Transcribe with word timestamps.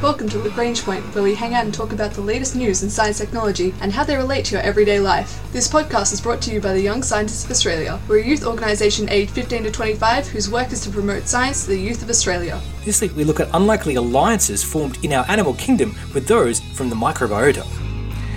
Welcome 0.00 0.28
to 0.28 0.38
Lagrange 0.38 0.84
Point, 0.84 1.02
where 1.12 1.24
we 1.24 1.34
hang 1.34 1.54
out 1.54 1.64
and 1.64 1.74
talk 1.74 1.92
about 1.92 2.12
the 2.12 2.20
latest 2.20 2.54
news 2.54 2.84
in 2.84 2.88
science 2.88 3.18
technology 3.18 3.74
and 3.80 3.92
how 3.92 4.04
they 4.04 4.16
relate 4.16 4.44
to 4.44 4.52
your 4.54 4.62
everyday 4.62 5.00
life. 5.00 5.42
This 5.52 5.66
podcast 5.66 6.12
is 6.12 6.20
brought 6.20 6.40
to 6.42 6.52
you 6.52 6.60
by 6.60 6.72
the 6.72 6.80
Young 6.80 7.02
Scientists 7.02 7.44
of 7.44 7.50
Australia. 7.50 7.98
We're 8.06 8.20
a 8.20 8.24
youth 8.24 8.46
organisation 8.46 9.08
aged 9.08 9.32
15 9.32 9.64
to 9.64 9.72
25 9.72 10.28
whose 10.28 10.48
work 10.48 10.70
is 10.70 10.82
to 10.82 10.90
promote 10.90 11.26
science 11.26 11.64
to 11.64 11.70
the 11.70 11.80
youth 11.80 12.00
of 12.00 12.10
Australia. 12.10 12.60
This 12.84 13.00
week 13.00 13.16
we 13.16 13.24
look 13.24 13.40
at 13.40 13.48
unlikely 13.52 13.96
alliances 13.96 14.62
formed 14.62 15.04
in 15.04 15.12
our 15.12 15.28
animal 15.28 15.54
kingdom 15.54 15.96
with 16.14 16.28
those 16.28 16.60
from 16.60 16.90
the 16.90 16.96
microbiota. 16.96 17.66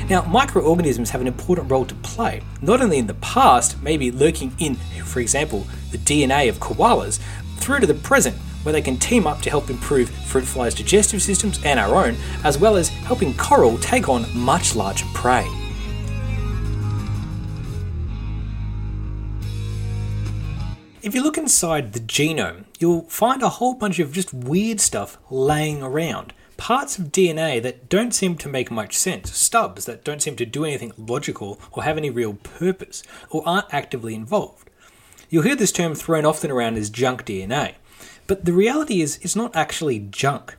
Now, 0.09 0.23
microorganisms 0.23 1.11
have 1.11 1.21
an 1.21 1.27
important 1.27 1.69
role 1.69 1.85
to 1.85 1.95
play, 1.95 2.41
not 2.63 2.81
only 2.81 2.97
in 2.97 3.05
the 3.05 3.13
past, 3.13 3.79
maybe 3.83 4.09
lurking 4.09 4.51
in, 4.57 4.77
for 5.05 5.19
example, 5.19 5.67
the 5.91 5.99
DNA 5.99 6.49
of 6.49 6.57
koalas, 6.57 7.19
through 7.57 7.81
to 7.81 7.85
the 7.85 7.93
present, 7.93 8.35
where 8.63 8.73
they 8.73 8.81
can 8.81 8.97
team 8.97 9.27
up 9.27 9.41
to 9.41 9.49
help 9.49 9.69
improve 9.69 10.09
fruit 10.09 10.45
flies' 10.45 10.75
digestive 10.75 11.21
systems 11.21 11.59
and 11.63 11.79
our 11.79 11.95
own, 12.05 12.15
as 12.43 12.57
well 12.57 12.75
as 12.75 12.89
helping 12.89 13.33
coral 13.35 13.77
take 13.79 14.09
on 14.09 14.25
much 14.38 14.75
larger 14.75 15.05
prey. 15.13 15.47
If 21.03 21.16
you 21.16 21.23
look 21.23 21.39
inside 21.39 21.93
the 21.93 21.99
genome, 21.99 22.66
you'll 22.77 23.09
find 23.09 23.41
a 23.41 23.49
whole 23.49 23.73
bunch 23.73 23.97
of 23.97 24.13
just 24.13 24.31
weird 24.33 24.80
stuff 24.80 25.17
laying 25.31 25.81
around. 25.81 26.31
Parts 26.57 26.99
of 26.99 27.05
DNA 27.05 27.59
that 27.63 27.89
don't 27.89 28.13
seem 28.13 28.38
to 28.38 28.47
make 28.47 28.69
much 28.69 28.95
sense, 28.95 29.35
stubs 29.35 29.85
that 29.85 30.03
don't 30.03 30.21
seem 30.21 30.35
to 30.35 30.45
do 30.45 30.63
anything 30.63 30.91
logical 30.95 31.59
or 31.71 31.81
have 31.81 31.97
any 31.97 32.11
real 32.11 32.35
purpose, 32.35 33.02
or 33.31 33.41
aren't 33.47 33.73
actively 33.73 34.13
involved. 34.13 34.69
You'll 35.31 35.41
hear 35.41 35.55
this 35.55 35.71
term 35.71 35.95
thrown 35.95 36.23
often 36.23 36.52
around 36.52 36.77
as 36.77 36.91
junk 36.91 37.25
DNA. 37.25 37.73
But 38.31 38.45
the 38.45 38.53
reality 38.53 39.02
is, 39.02 39.20
it's 39.21 39.35
not 39.35 39.58
actually 39.58 39.99
junk. 39.99 40.55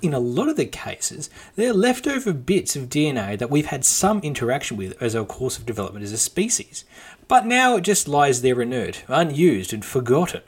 In 0.00 0.14
a 0.14 0.20
lot 0.20 0.48
of 0.48 0.54
the 0.54 0.64
cases, 0.64 1.28
they're 1.56 1.72
leftover 1.72 2.32
bits 2.32 2.76
of 2.76 2.88
DNA 2.88 3.36
that 3.36 3.50
we've 3.50 3.66
had 3.66 3.84
some 3.84 4.20
interaction 4.20 4.76
with 4.76 4.96
as 5.02 5.16
our 5.16 5.24
course 5.24 5.58
of 5.58 5.66
development 5.66 6.04
as 6.04 6.12
a 6.12 6.18
species. 6.18 6.84
But 7.26 7.44
now 7.44 7.74
it 7.74 7.80
just 7.80 8.06
lies 8.06 8.42
there 8.42 8.62
inert, 8.62 9.02
unused, 9.08 9.72
and 9.72 9.84
forgotten. 9.84 10.42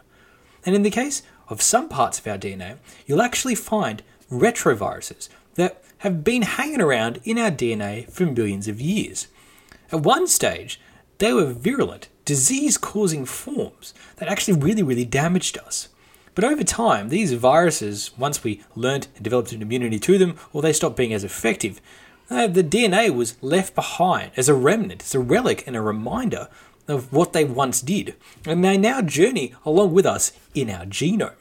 And 0.64 0.76
in 0.76 0.84
the 0.84 0.90
case 0.92 1.22
of 1.48 1.62
some 1.62 1.88
parts 1.88 2.20
of 2.20 2.28
our 2.28 2.38
DNA, 2.38 2.76
you'll 3.06 3.22
actually 3.22 3.56
find 3.56 4.04
retroviruses 4.30 5.28
that 5.56 5.82
have 6.06 6.22
been 6.22 6.42
hanging 6.42 6.80
around 6.80 7.18
in 7.24 7.38
our 7.38 7.50
DNA 7.50 8.08
for 8.08 8.24
millions 8.24 8.68
of 8.68 8.80
years. 8.80 9.26
At 9.90 10.02
one 10.02 10.28
stage, 10.28 10.80
they 11.18 11.32
were 11.32 11.52
virulent, 11.52 12.06
disease 12.24 12.78
causing 12.78 13.24
forms 13.24 13.94
that 14.18 14.28
actually 14.28 14.60
really, 14.60 14.84
really 14.84 15.04
damaged 15.04 15.58
us. 15.58 15.88
But 16.38 16.52
over 16.52 16.62
time, 16.62 17.08
these 17.08 17.32
viruses, 17.32 18.12
once 18.16 18.44
we 18.44 18.62
learnt 18.76 19.08
and 19.16 19.24
developed 19.24 19.50
an 19.50 19.60
immunity 19.60 19.98
to 19.98 20.18
them, 20.18 20.36
or 20.52 20.62
they 20.62 20.72
stopped 20.72 20.96
being 20.96 21.12
as 21.12 21.24
effective, 21.24 21.80
uh, 22.30 22.46
the 22.46 22.62
DNA 22.62 23.12
was 23.12 23.34
left 23.42 23.74
behind 23.74 24.30
as 24.36 24.48
a 24.48 24.54
remnant, 24.54 25.02
as 25.02 25.16
a 25.16 25.18
relic 25.18 25.66
and 25.66 25.74
a 25.74 25.80
reminder 25.80 26.46
of 26.86 27.12
what 27.12 27.32
they 27.32 27.44
once 27.44 27.80
did. 27.80 28.14
And 28.46 28.64
they 28.64 28.78
now 28.78 29.02
journey 29.02 29.52
along 29.66 29.92
with 29.92 30.06
us 30.06 30.30
in 30.54 30.70
our 30.70 30.84
genome. 30.84 31.34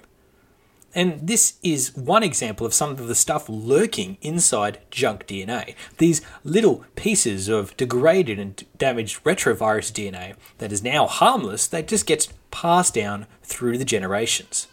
And 0.95 1.27
this 1.27 1.59
is 1.61 1.95
one 1.95 2.23
example 2.23 2.65
of 2.65 2.73
some 2.73 2.89
of 2.89 3.07
the 3.07 3.13
stuff 3.13 3.47
lurking 3.47 4.17
inside 4.23 4.79
junk 4.89 5.27
DNA. 5.27 5.75
These 5.99 6.23
little 6.43 6.85
pieces 6.95 7.49
of 7.49 7.77
degraded 7.77 8.39
and 8.39 8.65
damaged 8.79 9.23
retrovirus 9.23 9.91
DNA 9.91 10.33
that 10.57 10.71
is 10.71 10.81
now 10.81 11.05
harmless, 11.05 11.67
that 11.67 11.87
just 11.87 12.07
gets 12.07 12.29
passed 12.49 12.95
down 12.95 13.27
through 13.43 13.77
the 13.77 13.85
generations. 13.85 14.67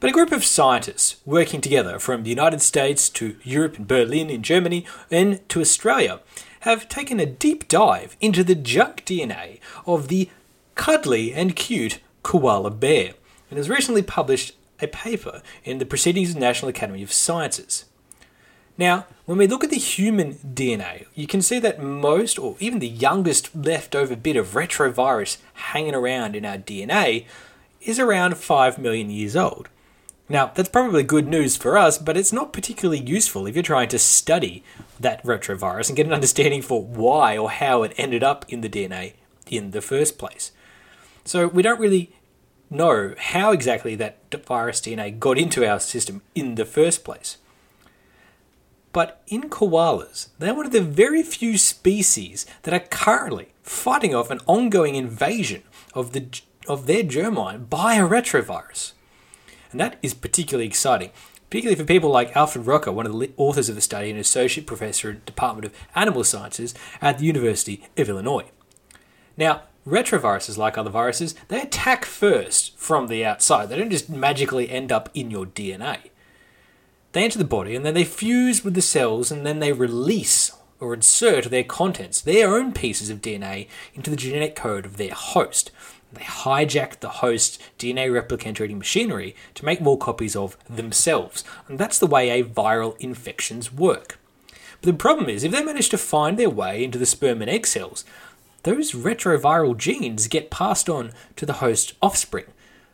But 0.00 0.10
a 0.10 0.12
group 0.12 0.30
of 0.30 0.44
scientists 0.44 1.16
working 1.26 1.60
together 1.60 1.98
from 1.98 2.22
the 2.22 2.30
United 2.30 2.62
States 2.62 3.08
to 3.10 3.36
Europe 3.42 3.78
and 3.78 3.88
Berlin 3.88 4.30
in 4.30 4.44
Germany 4.44 4.86
and 5.10 5.46
to 5.48 5.60
Australia 5.60 6.20
have 6.60 6.88
taken 6.88 7.18
a 7.18 7.26
deep 7.26 7.66
dive 7.66 8.16
into 8.20 8.44
the 8.44 8.54
junk 8.54 9.04
DNA 9.04 9.58
of 9.86 10.06
the 10.06 10.30
cuddly 10.76 11.34
and 11.34 11.56
cute 11.56 11.98
koala 12.22 12.70
bear 12.70 13.14
and 13.50 13.56
has 13.56 13.68
recently 13.68 14.02
published 14.02 14.54
a 14.80 14.86
paper 14.86 15.42
in 15.64 15.78
the 15.78 15.86
Proceedings 15.86 16.28
of 16.28 16.34
the 16.36 16.40
National 16.40 16.68
Academy 16.68 17.02
of 17.02 17.12
Sciences. 17.12 17.86
Now, 18.76 19.06
when 19.24 19.38
we 19.38 19.48
look 19.48 19.64
at 19.64 19.70
the 19.70 19.76
human 19.76 20.34
DNA, 20.34 21.06
you 21.16 21.26
can 21.26 21.42
see 21.42 21.58
that 21.58 21.82
most, 21.82 22.38
or 22.38 22.54
even 22.60 22.78
the 22.78 22.86
youngest 22.86 23.52
leftover 23.52 24.14
bit 24.14 24.36
of 24.36 24.52
retrovirus 24.52 25.38
hanging 25.54 25.96
around 25.96 26.36
in 26.36 26.44
our 26.44 26.58
DNA, 26.58 27.24
is 27.80 27.98
around 27.98 28.36
5 28.36 28.78
million 28.78 29.10
years 29.10 29.34
old. 29.34 29.68
Now, 30.28 30.52
that's 30.54 30.68
probably 30.68 31.02
good 31.04 31.26
news 31.26 31.56
for 31.56 31.78
us, 31.78 31.96
but 31.96 32.16
it's 32.16 32.32
not 32.32 32.52
particularly 32.52 33.00
useful 33.00 33.46
if 33.46 33.54
you're 33.54 33.62
trying 33.62 33.88
to 33.88 33.98
study 33.98 34.62
that 35.00 35.22
retrovirus 35.24 35.88
and 35.88 35.96
get 35.96 36.06
an 36.06 36.12
understanding 36.12 36.60
for 36.60 36.84
why 36.84 37.38
or 37.38 37.50
how 37.50 37.82
it 37.82 37.94
ended 37.96 38.22
up 38.22 38.44
in 38.48 38.60
the 38.60 38.68
DNA 38.68 39.14
in 39.46 39.70
the 39.70 39.80
first 39.80 40.18
place. 40.18 40.52
So, 41.24 41.48
we 41.48 41.62
don't 41.62 41.80
really 41.80 42.12
know 42.70 43.14
how 43.18 43.52
exactly 43.52 43.94
that 43.94 44.18
virus 44.46 44.80
DNA 44.80 45.18
got 45.18 45.38
into 45.38 45.66
our 45.66 45.80
system 45.80 46.20
in 46.34 46.56
the 46.56 46.66
first 46.66 47.04
place. 47.04 47.38
But 48.92 49.22
in 49.28 49.42
koalas, 49.42 50.28
they're 50.38 50.54
one 50.54 50.66
of 50.66 50.72
the 50.72 50.80
very 50.80 51.22
few 51.22 51.56
species 51.56 52.46
that 52.62 52.74
are 52.74 52.80
currently 52.80 53.48
fighting 53.62 54.14
off 54.14 54.30
an 54.30 54.40
ongoing 54.46 54.94
invasion 54.94 55.62
of, 55.94 56.12
the, 56.12 56.26
of 56.66 56.86
their 56.86 57.02
germline 57.02 57.68
by 57.68 57.94
a 57.94 58.08
retrovirus. 58.08 58.92
And 59.70 59.80
that 59.80 59.98
is 60.02 60.14
particularly 60.14 60.66
exciting, 60.66 61.10
particularly 61.50 61.76
for 61.76 61.84
people 61.84 62.10
like 62.10 62.36
Alfred 62.36 62.66
Roca, 62.66 62.92
one 62.92 63.06
of 63.06 63.18
the 63.18 63.32
authors 63.36 63.68
of 63.68 63.74
the 63.74 63.80
study 63.80 64.10
and 64.10 64.18
associate 64.18 64.66
professor 64.66 65.10
in 65.10 65.16
the 65.16 65.22
Department 65.22 65.64
of 65.66 65.74
Animal 65.94 66.24
Sciences 66.24 66.74
at 67.00 67.18
the 67.18 67.26
University 67.26 67.86
of 67.96 68.08
Illinois. 68.08 68.50
Now, 69.36 69.62
retroviruses, 69.86 70.56
like 70.56 70.76
other 70.76 70.90
viruses, 70.90 71.34
they 71.48 71.62
attack 71.62 72.04
first 72.04 72.76
from 72.78 73.08
the 73.08 73.24
outside. 73.24 73.68
They 73.68 73.76
don't 73.76 73.90
just 73.90 74.10
magically 74.10 74.70
end 74.70 74.92
up 74.92 75.08
in 75.14 75.30
your 75.30 75.46
DNA. 75.46 76.10
They 77.12 77.24
enter 77.24 77.38
the 77.38 77.44
body 77.44 77.74
and 77.74 77.84
then 77.84 77.94
they 77.94 78.04
fuse 78.04 78.64
with 78.64 78.74
the 78.74 78.82
cells 78.82 79.30
and 79.30 79.46
then 79.46 79.60
they 79.60 79.72
release 79.72 80.52
or 80.80 80.94
insert 80.94 81.44
their 81.46 81.64
contents, 81.64 82.20
their 82.20 82.54
own 82.54 82.72
pieces 82.72 83.10
of 83.10 83.20
DNA, 83.20 83.66
into 83.94 84.10
the 84.10 84.16
genetic 84.16 84.54
code 84.54 84.86
of 84.86 84.96
their 84.96 85.12
host. 85.12 85.70
They 86.12 86.22
hijack 86.22 87.00
the 87.00 87.08
host's 87.08 87.58
DNA 87.78 88.10
replicating 88.10 88.78
machinery 88.78 89.36
to 89.54 89.64
make 89.64 89.80
more 89.80 89.98
copies 89.98 90.34
of 90.34 90.56
themselves. 90.68 91.44
And 91.68 91.78
that's 91.78 91.98
the 91.98 92.06
way 92.06 92.30
a 92.30 92.44
viral 92.44 92.96
infections 92.98 93.72
work. 93.72 94.18
But 94.80 94.92
the 94.92 94.98
problem 94.98 95.28
is, 95.28 95.44
if 95.44 95.52
they 95.52 95.62
manage 95.62 95.88
to 95.90 95.98
find 95.98 96.38
their 96.38 96.50
way 96.50 96.82
into 96.82 96.98
the 96.98 97.06
sperm 97.06 97.42
and 97.42 97.50
egg 97.50 97.66
cells, 97.66 98.04
those 98.62 98.92
retroviral 98.92 99.76
genes 99.76 100.28
get 100.28 100.50
passed 100.50 100.88
on 100.88 101.12
to 101.36 101.46
the 101.46 101.54
host 101.54 101.94
offspring. 102.00 102.46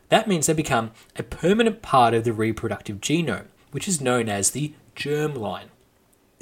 That 0.09 0.27
means 0.27 0.47
they 0.47 0.53
become 0.53 0.91
a 1.15 1.23
permanent 1.23 1.81
part 1.81 2.13
of 2.13 2.23
the 2.23 2.33
reproductive 2.33 3.01
genome, 3.01 3.47
which 3.71 3.87
is 3.87 4.01
known 4.01 4.29
as 4.29 4.51
the 4.51 4.73
germline. 4.95 5.69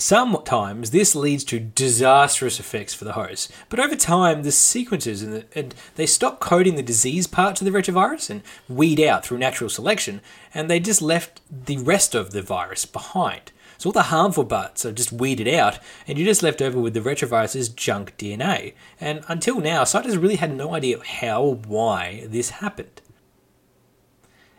Sometimes 0.04 0.92
this 0.92 1.16
leads 1.16 1.46
to 1.46 1.62
disastrous 1.62 2.60
effects 2.60 2.94
for 2.94 3.06
the 3.06 3.14
host, 3.14 3.50
but 3.70 3.80
over 3.80 3.96
time 3.96 4.44
the 4.44 4.52
sequences 4.52 5.22
and, 5.22 5.32
the, 5.32 5.46
and, 5.56 5.74
they 5.96 6.06
stop 6.06 6.42
coding 6.42 6.76
the 6.76 6.84
disease 6.84 7.26
parts 7.26 7.62
of 7.62 7.66
the 7.66 7.72
retrovirus 7.72 8.30
and 8.30 8.42
weed 8.68 9.00
out 9.00 9.26
through 9.26 9.38
natural 9.38 9.70
selection, 9.70 10.20
and 10.54 10.70
they 10.70 10.82
just 10.82 11.02
left 11.02 11.40
the 11.50 11.78
rest 11.78 12.16
of 12.16 12.32
the 12.32 12.42
virus 12.42 12.86
behind. 12.86 13.54
So 13.78 13.88
all 13.88 13.94
the 13.94 14.04
harmful 14.04 14.44
parts 14.44 14.86
are 14.86 14.92
just 14.92 15.14
weeded 15.14 15.48
out, 15.48 15.80
and 16.06 16.18
you're 16.18 16.28
just 16.28 16.44
left 16.44 16.62
over 16.62 16.82
with 16.82 16.94
the 16.94 17.00
retrovirus's 17.00 17.70
junk 17.70 18.18
DNA. 18.18 18.74
And 19.00 19.24
until 19.30 19.62
now, 19.62 19.86
scientists 19.86 20.18
really 20.18 20.36
had 20.36 20.54
no 20.54 20.76
idea 20.76 21.02
how 21.02 21.44
or 21.44 21.56
why 21.56 22.26
this 22.28 22.50
happened. 22.50 23.00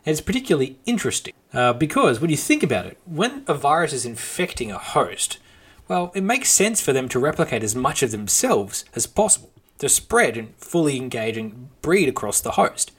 And 0.05 0.11
it's 0.11 0.21
particularly 0.21 0.77
interesting 0.85 1.33
uh, 1.53 1.73
because 1.73 2.19
when 2.19 2.29
you 2.29 2.37
think 2.37 2.61
about 2.61 2.85
it, 2.85 2.97
when 3.05 3.43
a 3.47 3.53
virus 3.53 3.91
is 3.91 4.05
infecting 4.05 4.71
a 4.71 4.77
host, 4.77 5.39
well, 5.87 6.11
it 6.15 6.23
makes 6.23 6.49
sense 6.49 6.81
for 6.81 6.93
them 6.93 7.09
to 7.09 7.19
replicate 7.19 7.63
as 7.63 7.75
much 7.75 8.03
of 8.03 8.11
themselves 8.11 8.85
as 8.95 9.07
possible, 9.07 9.51
to 9.79 9.89
spread 9.89 10.37
and 10.37 10.55
fully 10.57 10.97
engage 10.97 11.37
and 11.37 11.69
breed 11.81 12.07
across 12.07 12.39
the 12.39 12.51
host. 12.51 12.91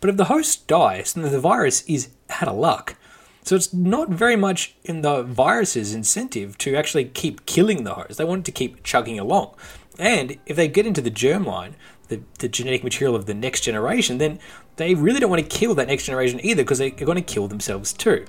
But 0.00 0.10
if 0.10 0.16
the 0.16 0.26
host 0.26 0.66
dies, 0.66 1.12
then 1.12 1.30
the 1.30 1.40
virus 1.40 1.82
is 1.82 2.10
out 2.30 2.48
of 2.48 2.56
luck. 2.56 2.96
So 3.42 3.56
it's 3.56 3.72
not 3.72 4.10
very 4.10 4.36
much 4.36 4.74
in 4.84 5.00
the 5.00 5.22
virus's 5.22 5.94
incentive 5.94 6.58
to 6.58 6.76
actually 6.76 7.06
keep 7.06 7.46
killing 7.46 7.84
the 7.84 7.94
host. 7.94 8.18
They 8.18 8.24
want 8.24 8.40
it 8.40 8.44
to 8.46 8.52
keep 8.52 8.82
chugging 8.82 9.18
along. 9.18 9.54
And 9.98 10.38
if 10.46 10.54
they 10.54 10.68
get 10.68 10.86
into 10.86 11.00
the 11.00 11.10
germline, 11.10 11.72
the, 12.08 12.20
the 12.38 12.48
genetic 12.48 12.82
material 12.84 13.14
of 13.14 13.26
the 13.26 13.34
next 13.34 13.60
generation, 13.60 14.18
then 14.18 14.38
they 14.76 14.94
really 14.94 15.20
don't 15.20 15.30
want 15.30 15.42
to 15.42 15.48
kill 15.48 15.74
that 15.76 15.88
next 15.88 16.04
generation 16.04 16.40
either 16.42 16.62
because 16.62 16.78
they're 16.78 16.90
going 16.90 17.16
to 17.16 17.22
kill 17.22 17.48
themselves 17.48 17.92
too. 17.92 18.26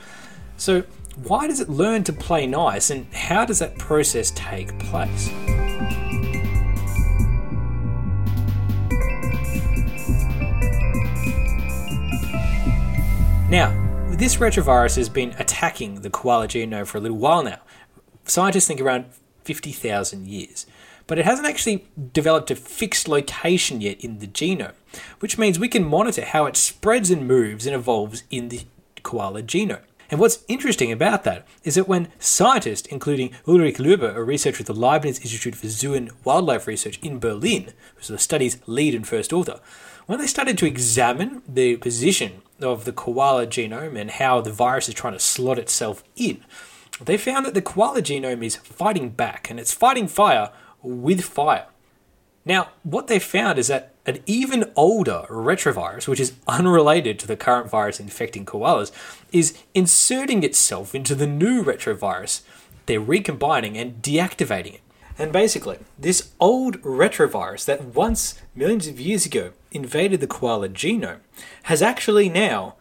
So, 0.58 0.84
why 1.24 1.48
does 1.48 1.60
it 1.60 1.70
learn 1.70 2.04
to 2.06 2.14
play 2.14 2.48
nice 2.48 2.90
and 2.90 3.12
how 3.14 3.44
does 3.46 3.60
that 3.60 3.78
process 3.78 4.32
take 4.32 4.78
place? 4.80 5.30
Now, 13.50 13.74
this 14.12 14.36
retrovirus 14.36 14.96
has 14.98 15.10
been 15.10 15.34
attacking 15.40 16.02
the 16.02 16.10
koala 16.10 16.48
genome 16.48 16.86
for 16.86 17.00
a 17.00 17.02
little 17.02 17.18
while 17.18 17.42
now. 17.42 17.60
Scientists 18.26 18.68
think 18.68 18.80
around 18.80 19.06
50,000 19.44 20.28
years. 20.28 20.68
But 21.10 21.18
it 21.18 21.26
hasn't 21.26 21.48
actually 21.48 21.88
developed 22.14 22.52
a 22.52 22.56
fixed 22.56 23.08
location 23.08 23.82
yet 23.82 24.00
in 24.04 24.20
the 24.20 24.28
genome, 24.28 24.76
which 25.22 25.40
means 25.40 25.58
we 25.58 25.68
can 25.68 25.84
monitor 25.84 26.24
how 26.24 26.46
it 26.46 26.56
spreads 26.56 27.10
and 27.10 27.28
moves 27.28 27.66
and 27.66 27.76
evolves 27.76 28.22
in 28.30 28.50
the 28.50 28.62
koala 29.02 29.42
genome. 29.42 29.82
And 30.12 30.20
what's 30.20 30.44
interesting 30.48 30.92
about 30.92 31.24
that 31.24 31.48
is 31.64 31.74
that 31.76 31.88
when 31.88 32.10
scientists, 32.20 32.88
including 32.88 33.32
Ulrike 33.48 33.78
Löber, 33.78 34.16
a 34.16 34.24
researcher 34.24 34.62
at 34.62 34.68
the 34.68 34.74
Leibniz 34.74 35.20
Institute 35.20 35.56
for 35.56 35.68
Zoo 35.68 35.96
and 35.96 36.12
Wildlife 36.24 36.68
Research 36.68 37.00
in 37.00 37.18
Berlin, 37.18 37.74
who's 37.96 38.08
the 38.08 38.20
study's 38.20 38.60
lead 38.68 38.94
and 38.94 39.08
first 39.08 39.34
author, 39.34 39.60
when 40.06 40.20
they 40.20 40.28
started 40.28 40.60
to 40.60 40.68
examine 40.68 41.42
the 41.48 41.78
position 41.78 42.44
of 42.62 42.86
the 42.86 42.94
koala 42.94 43.48
genome 43.48 44.00
and 44.00 44.12
how 44.12 44.42
the 44.42 44.52
virus 44.52 44.88
is 44.88 44.94
trying 44.94 45.14
to 45.14 45.20
slot 45.20 45.58
itself 45.58 46.04
in, 46.16 46.46
they 47.04 47.18
found 47.18 47.48
that 47.48 47.56
the 47.56 47.64
koala 47.64 48.04
genome 48.04 48.44
is 48.44 48.58
fighting 48.58 49.10
back 49.10 49.50
and 49.50 49.60
it's 49.60 49.74
fighting 49.74 50.08
fire 50.08 50.52
with 50.82 51.24
fire. 51.24 51.68
Now, 52.46 52.70
what 52.84 53.08
they 53.08 53.20
found 53.20 53.60
is 53.60 53.68
that 53.68 53.94
an 54.06 54.20
even 54.26 54.72
older 54.76 55.26
retrovirus, 55.30 56.08
which 56.08 56.20
is 56.20 56.34
unrelated 56.48 57.20
to 57.20 57.28
the 57.28 57.38
current 57.38 57.70
virus 57.70 58.00
infecting 58.00 58.46
koalas, 58.46 58.92
is 59.32 59.58
inserting 59.76 60.44
itself 60.44 60.96
into 60.96 61.14
the 61.14 61.28
new 61.28 61.64
retrovirus. 61.64 62.42
They're 62.86 63.00
recombining 63.00 63.78
and 63.78 64.02
deactivating 64.02 64.76
it. 64.76 64.82
And 65.20 65.34
basically, 65.34 65.80
this 65.98 66.32
old 66.40 66.82
retrovirus 66.82 67.66
that 67.66 67.94
once, 67.94 68.42
millions 68.56 68.88
of 68.88 69.00
years 69.00 69.26
ago, 69.26 69.52
invaded 69.70 70.22
the 70.22 70.28
koala 70.28 70.70
genome 70.70 71.20
has 71.64 71.82
actually 71.82 72.30
now 72.30 72.76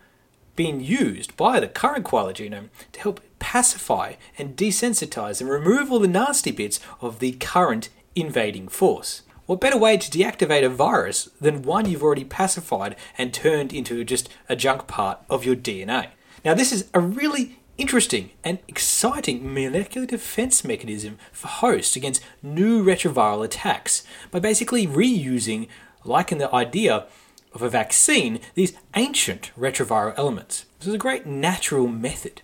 been 0.54 0.80
used 0.80 1.36
by 1.36 1.60
the 1.60 1.68
current 1.68 2.04
koala 2.04 2.32
genome 2.32 2.68
to 2.92 3.00
help 3.00 3.20
pacify 3.38 4.14
and 4.36 4.56
desensitize 4.56 5.40
and 5.40 5.50
remove 5.50 5.90
all 5.90 5.98
the 5.98 6.08
nasty 6.08 6.50
bits 6.50 6.80
of 7.00 7.18
the 7.18 7.32
current 7.32 7.88
invading 8.14 8.68
force. 8.68 9.22
What 9.46 9.60
better 9.60 9.78
way 9.78 9.96
to 9.96 10.10
deactivate 10.10 10.64
a 10.64 10.68
virus 10.68 11.30
than 11.40 11.62
one 11.62 11.88
you've 11.88 12.02
already 12.02 12.24
pacified 12.24 12.96
and 13.16 13.32
turned 13.32 13.72
into 13.72 14.04
just 14.04 14.28
a 14.48 14.54
junk 14.54 14.86
part 14.86 15.20
of 15.30 15.44
your 15.44 15.56
DNA? 15.56 16.08
Now, 16.44 16.54
this 16.54 16.70
is 16.72 16.88
a 16.92 17.00
really 17.00 17.58
interesting 17.78 18.32
and 18.44 18.58
exciting 18.68 19.54
molecular 19.54 20.06
defense 20.06 20.64
mechanism 20.64 21.16
for 21.32 21.48
hosts 21.48 21.96
against 21.96 22.22
new 22.42 22.84
retroviral 22.84 23.44
attacks 23.44 24.02
by 24.30 24.38
basically 24.38 24.86
reusing, 24.86 25.68
like 26.04 26.30
in 26.30 26.38
the 26.38 26.54
idea 26.54 27.06
of 27.54 27.62
a 27.62 27.70
vaccine, 27.70 28.40
these 28.54 28.74
ancient 28.94 29.50
retroviral 29.58 30.12
elements. 30.18 30.66
This 30.78 30.88
is 30.88 30.94
a 30.94 30.98
great 30.98 31.24
natural 31.24 31.88
method. 31.88 32.42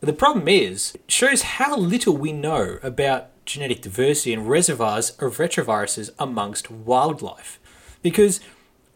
The 0.00 0.12
problem 0.12 0.46
is, 0.46 0.94
it 0.94 1.10
shows 1.10 1.42
how 1.42 1.76
little 1.76 2.16
we 2.16 2.32
know 2.32 2.78
about 2.84 3.30
genetic 3.44 3.82
diversity 3.82 4.32
and 4.32 4.48
reservoirs 4.48 5.10
of 5.18 5.38
retroviruses 5.38 6.10
amongst 6.20 6.70
wildlife. 6.70 7.58
Because 8.00 8.38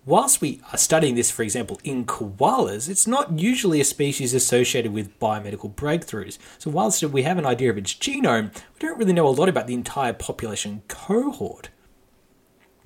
whilst 0.06 0.40
we 0.40 0.60
are 0.70 0.78
studying 0.78 1.16
this, 1.16 1.28
for 1.28 1.43
example, 1.43 1.81
in 1.82 2.04
koalas, 2.04 2.88
it's 2.88 3.08
not 3.08 3.37
usually 3.37 3.81
a 3.81 3.84
species 3.84 4.32
associated 4.32 4.93
with 4.93 5.19
biomedical 5.19 5.75
breakthroughs. 5.75 6.38
So, 6.58 6.70
whilst 6.70 7.02
we 7.02 7.22
have 7.22 7.38
an 7.38 7.46
idea 7.46 7.70
of 7.70 7.78
its 7.78 7.94
genome, 7.94 8.54
we 8.54 8.78
don't 8.78 8.99
really 8.99 9.12
know 9.12 9.26
a 9.26 9.31
lot 9.31 9.49
about 9.49 9.66
the 9.66 9.75
entire 9.75 10.12
population 10.12 10.82
cohort. 10.87 11.70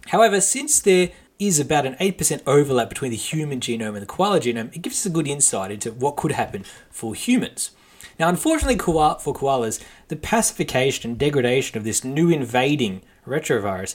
However, 0.06 0.40
since 0.40 0.80
there 0.80 1.10
is 1.38 1.60
about 1.60 1.84
an 1.84 1.96
8% 1.96 2.40
overlap 2.46 2.88
between 2.88 3.10
the 3.10 3.16
human 3.18 3.60
genome 3.60 3.88
and 3.88 4.02
the 4.02 4.06
koala 4.06 4.40
genome, 4.40 4.74
it 4.74 4.80
gives 4.80 5.00
us 5.00 5.06
a 5.06 5.10
good 5.10 5.28
insight 5.28 5.70
into 5.70 5.92
what 5.92 6.16
could 6.16 6.32
happen 6.32 6.64
for 6.90 7.14
humans. 7.14 7.72
Now, 8.18 8.28
unfortunately 8.28 8.78
for 8.78 9.34
koalas, 9.34 9.82
the 10.08 10.16
pacification 10.16 11.10
and 11.10 11.18
degradation 11.18 11.76
of 11.76 11.84
this 11.84 12.04
new 12.04 12.30
invading 12.30 13.02
retrovirus 13.26 13.94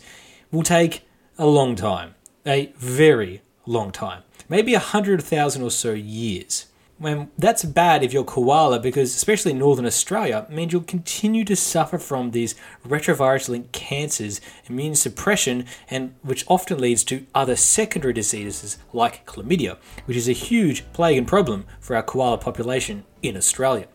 will 0.51 0.63
take 0.63 1.07
a 1.38 1.47
long 1.47 1.75
time. 1.75 2.15
A 2.45 2.71
very 2.77 3.41
long 3.65 3.91
time. 3.91 4.23
Maybe 4.50 4.73
100,000 4.73 5.62
or 5.62 5.71
so 5.71 5.94
years. 5.94 6.68
When 6.97 7.31
that's 7.35 7.63
bad 7.63 8.03
if 8.03 8.13
you're 8.13 8.23
koala 8.23 8.79
because 8.79 9.15
especially 9.15 9.53
in 9.53 9.57
northern 9.57 9.88
Australia 9.88 10.45
means 10.51 10.71
you'll 10.71 10.83
continue 10.83 11.44
to 11.45 11.56
suffer 11.56 11.97
from 11.97 12.29
these 12.29 12.53
retrovirus 12.88 13.50
linked 13.50 13.71
cancers, 13.71 14.39
immune 14.68 14.94
suppression 14.94 15.65
and 15.89 16.13
which 16.21 16.45
often 16.47 16.77
leads 16.77 17.03
to 17.06 17.25
other 17.33 17.56
secondary 17.56 18.13
diseases 18.13 18.77
like 18.94 19.25
chlamydia, 19.25 19.77
which 20.06 20.18
is 20.18 20.29
a 20.29 20.33
huge 20.33 20.83
plague 20.94 21.18
and 21.18 21.27
problem 21.27 21.65
for 21.79 21.95
our 21.95 22.03
koala 22.03 22.38
population 22.38 23.03
in 23.23 23.35
Australia. 23.35 23.88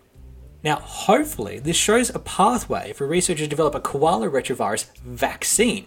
Now, 0.66 0.80
hopefully, 0.80 1.60
this 1.60 1.76
shows 1.76 2.12
a 2.12 2.18
pathway 2.18 2.92
for 2.92 3.06
researchers 3.06 3.46
to 3.46 3.48
develop 3.48 3.76
a 3.76 3.80
koala 3.80 4.28
retrovirus 4.28 4.92
vaccine, 4.98 5.86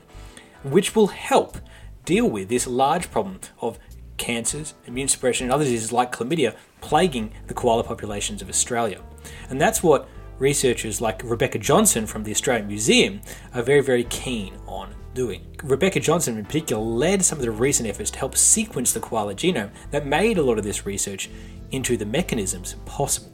which 0.64 0.96
will 0.96 1.08
help 1.08 1.58
deal 2.06 2.30
with 2.30 2.48
this 2.48 2.66
large 2.66 3.12
problem 3.12 3.42
of 3.60 3.78
cancers, 4.16 4.76
immune 4.86 5.10
suppression, 5.10 5.48
and 5.48 5.52
other 5.52 5.66
diseases 5.66 5.92
like 5.92 6.14
chlamydia 6.14 6.56
plaguing 6.80 7.34
the 7.48 7.54
koala 7.54 7.84
populations 7.84 8.42
of 8.42 8.48
Australia. 8.48 9.02
And 9.50 9.60
that's 9.60 9.84
what 9.84 10.08
researchers 10.38 11.02
like 11.02 11.24
Rebecca 11.26 11.60
Johnson 11.60 12.08
from 12.08 12.24
the 12.24 12.32
Australian 12.32 12.68
Museum 12.68 13.20
are 13.54 13.62
very, 13.62 13.82
very 13.82 14.06
keen 14.06 14.56
on 14.66 14.96
doing. 15.14 15.46
Rebecca 15.62 16.00
Johnson, 16.00 16.38
in 16.38 16.46
particular, 16.46 16.82
led 16.82 17.26
some 17.26 17.38
of 17.38 17.44
the 17.44 17.52
recent 17.52 17.90
efforts 17.90 18.12
to 18.12 18.20
help 18.20 18.38
sequence 18.38 18.94
the 18.94 19.02
koala 19.02 19.36
genome 19.36 19.72
that 19.92 20.06
made 20.06 20.38
a 20.38 20.42
lot 20.42 20.58
of 20.58 20.64
this 20.64 20.86
research 20.86 21.30
into 21.72 21.98
the 21.98 22.06
mechanisms 22.06 22.78
possible. 22.86 23.34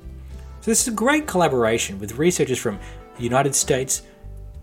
So, 0.65 0.71
this 0.71 0.81
is 0.81 0.87
a 0.87 0.97
great 0.97 1.27
collaboration 1.27 1.99
with 1.99 2.17
researchers 2.17 2.57
from 2.57 2.79
the 3.17 3.23
United 3.23 3.53
States, 3.53 4.01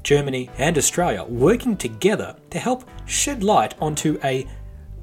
Germany, 0.02 0.50
and 0.58 0.76
Australia 0.76 1.22
working 1.22 1.76
together 1.76 2.34
to 2.50 2.58
help 2.58 2.90
shed 3.06 3.44
light 3.44 3.76
onto 3.80 4.18
a 4.24 4.44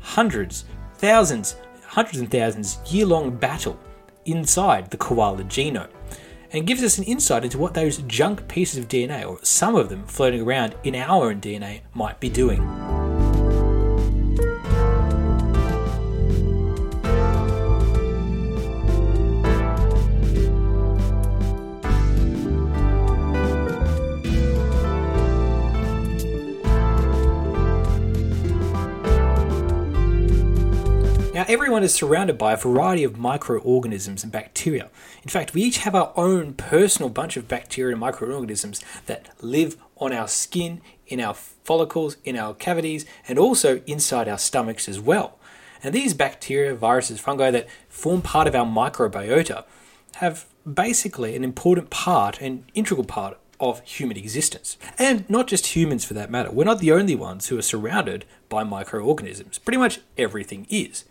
hundreds, 0.02 0.66
thousands, 0.96 1.56
hundreds 1.86 2.18
and 2.18 2.30
thousands 2.30 2.80
year 2.92 3.06
long 3.06 3.34
battle 3.34 3.80
inside 4.26 4.92
the 4.92 4.98
koala 4.98 5.46
genome 5.46 5.88
and 6.52 6.68
gives 6.68 6.84
us 6.84 6.98
an 6.98 7.06
insight 7.06 7.46
into 7.46 7.58
what 7.58 7.74
those 7.74 8.00
junk 8.00 8.46
pieces 8.50 8.78
of 8.78 8.90
DNA, 8.90 9.26
or 9.26 9.40
some 9.42 9.78
of 9.78 9.88
them 9.88 10.04
floating 10.04 10.42
around 10.42 10.76
in 10.84 10.96
our 10.96 11.30
own 11.30 11.40
DNA, 11.40 11.80
might 11.94 12.20
be 12.20 12.28
doing. 12.28 12.89
Everyone 31.50 31.82
is 31.82 31.92
surrounded 31.92 32.38
by 32.38 32.54
a 32.54 32.58
variety 32.58 33.04
of 33.04 33.18
microorganisms 33.18 34.22
and 34.22 34.32
bacteria. 34.32 34.88
In 35.24 35.30
fact, 35.30 35.56
we 35.56 35.64
each 35.64 35.80
have 35.80 35.96
our 35.96 36.14
own 36.16 36.54
personal 36.54 37.10
bunch 37.10 37.38
of 37.38 37.48
bacteria 37.48 37.94
and 37.94 38.00
microorganisms 38.00 38.84
that 39.08 39.30
live 39.42 39.76
on 39.98 40.14
our 40.14 40.28
skin, 40.28 40.80
in 41.08 41.20
our 41.20 41.34
follicles, 41.34 42.18
in 42.24 42.38
our 42.38 42.54
cavities, 42.54 43.04
and 43.28 43.40
also 43.40 43.82
inside 43.88 44.28
our 44.28 44.38
stomachs 44.38 44.88
as 44.88 45.00
well. 45.00 45.40
And 45.82 45.92
these 45.92 46.14
bacteria, 46.14 46.76
viruses, 46.76 47.20
fungi 47.20 47.50
that 47.50 47.68
form 47.88 48.22
part 48.22 48.48
of 48.48 48.54
our 48.54 48.66
microbiota 48.66 49.66
have 50.18 50.46
basically 50.72 51.36
an 51.36 51.44
important 51.44 51.90
part, 51.90 52.40
an 52.42 52.66
integral 52.76 53.06
part 53.06 53.40
of 53.60 53.82
human 53.82 54.18
existence. 54.18 54.78
And 55.00 55.28
not 55.28 55.48
just 55.48 55.76
humans 55.76 56.06
for 56.06 56.14
that 56.14 56.30
matter. 56.30 56.52
We're 56.52 56.64
not 56.64 56.80
the 56.80 56.92
only 56.92 57.16
ones 57.16 57.48
who 57.48 57.58
are 57.58 57.64
surrounded 57.64 58.26
by 58.50 58.64
microorganisms. 58.64 59.58
Pretty 59.58 59.80
much 59.80 60.00
everything 60.16 60.68
is. 60.70 61.06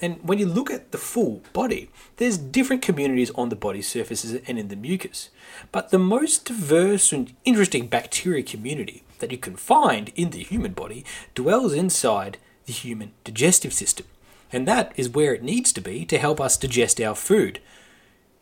And 0.00 0.18
when 0.22 0.38
you 0.38 0.46
look 0.46 0.70
at 0.70 0.92
the 0.92 0.98
full 0.98 1.42
body, 1.52 1.90
there's 2.16 2.38
different 2.38 2.82
communities 2.82 3.30
on 3.32 3.48
the 3.48 3.56
body 3.56 3.82
surfaces 3.82 4.40
and 4.46 4.58
in 4.58 4.68
the 4.68 4.76
mucus. 4.76 5.30
But 5.72 5.90
the 5.90 5.98
most 5.98 6.44
diverse 6.44 7.12
and 7.12 7.34
interesting 7.44 7.88
bacteria 7.88 8.42
community 8.42 9.02
that 9.18 9.32
you 9.32 9.38
can 9.38 9.56
find 9.56 10.12
in 10.14 10.30
the 10.30 10.44
human 10.44 10.72
body 10.72 11.04
dwells 11.34 11.72
inside 11.72 12.38
the 12.66 12.72
human 12.72 13.12
digestive 13.24 13.72
system. 13.72 14.06
And 14.52 14.66
that 14.68 14.92
is 14.96 15.08
where 15.08 15.34
it 15.34 15.42
needs 15.42 15.72
to 15.72 15.80
be 15.80 16.04
to 16.06 16.18
help 16.18 16.40
us 16.40 16.56
digest 16.56 17.00
our 17.00 17.14
food. 17.14 17.60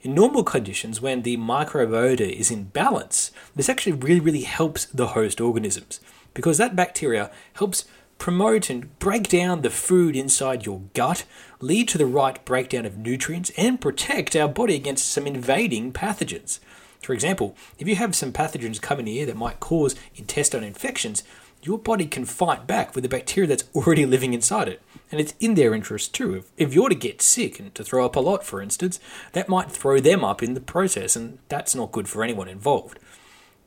In 0.02 0.14
normal 0.14 0.44
conditions, 0.44 1.00
when 1.00 1.22
the 1.22 1.36
microbiota 1.36 2.30
is 2.30 2.50
in 2.50 2.64
balance, 2.64 3.32
this 3.56 3.68
actually 3.68 3.92
really, 3.92 4.20
really 4.20 4.42
helps 4.42 4.84
the 4.86 5.08
host 5.08 5.40
organisms 5.40 6.00
because 6.34 6.58
that 6.58 6.76
bacteria 6.76 7.30
helps 7.54 7.86
promote 8.18 8.70
and 8.70 8.98
break 8.98 9.28
down 9.28 9.62
the 9.62 9.70
food 9.70 10.16
inside 10.16 10.66
your 10.66 10.82
gut, 10.94 11.24
lead 11.60 11.88
to 11.88 11.98
the 11.98 12.06
right 12.06 12.44
breakdown 12.44 12.86
of 12.86 12.96
nutrients, 12.96 13.50
and 13.56 13.80
protect 13.80 14.34
our 14.34 14.48
body 14.48 14.74
against 14.74 15.10
some 15.10 15.26
invading 15.26 15.92
pathogens. 15.92 16.58
For 17.00 17.12
example, 17.12 17.54
if 17.78 17.86
you 17.86 17.94
have 17.96 18.16
some 18.16 18.32
pathogens 18.32 18.80
coming 18.80 19.06
here 19.06 19.26
that 19.26 19.36
might 19.36 19.60
cause 19.60 19.94
intestinal 20.16 20.66
infections, 20.66 21.22
your 21.62 21.78
body 21.78 22.06
can 22.06 22.24
fight 22.24 22.66
back 22.66 22.94
with 22.94 23.02
the 23.02 23.08
bacteria 23.08 23.48
that's 23.48 23.64
already 23.74 24.06
living 24.06 24.34
inside 24.34 24.68
it. 24.68 24.82
And 25.10 25.20
it's 25.20 25.34
in 25.40 25.54
their 25.54 25.74
interest 25.74 26.14
too. 26.14 26.34
If, 26.34 26.50
if 26.56 26.74
you're 26.74 26.88
to 26.88 26.94
get 26.94 27.22
sick 27.22 27.58
and 27.58 27.74
to 27.74 27.84
throw 27.84 28.04
up 28.04 28.16
a 28.16 28.20
lot, 28.20 28.44
for 28.44 28.60
instance, 28.60 28.98
that 29.32 29.48
might 29.48 29.70
throw 29.70 30.00
them 30.00 30.24
up 30.24 30.42
in 30.42 30.54
the 30.54 30.60
process, 30.60 31.16
and 31.16 31.38
that's 31.48 31.74
not 31.74 31.92
good 31.92 32.08
for 32.08 32.22
anyone 32.22 32.48
involved. 32.48 32.98